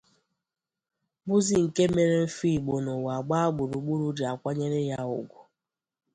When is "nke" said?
1.65-1.83